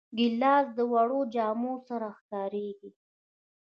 ګیلاس 0.17 0.65
د 0.77 0.79
وړو 0.91 1.19
جامو 1.33 1.73
سره 1.87 2.07
ښکارېږي. 2.17 2.91